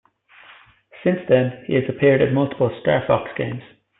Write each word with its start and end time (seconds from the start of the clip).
Since 1.03 1.19
then, 1.29 1.63
he 1.67 1.75
has 1.75 1.87
appeared 1.87 2.21
in 2.23 2.33
multiple 2.33 2.75
"Star 2.81 3.03
Fox" 3.05 3.29
games. 3.37 3.61